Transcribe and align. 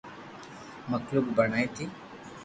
مخلوق 0.91 1.25
بڻائي 1.37 1.65
ٿي 1.75 1.85